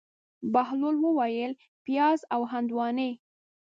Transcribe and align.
بهلول 0.53 0.97
وویل: 1.05 1.51
پیاز 1.85 2.19
او 2.33 2.41
هندواڼې. 2.51 3.09